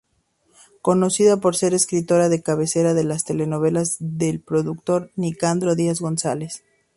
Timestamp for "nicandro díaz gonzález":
5.15-6.63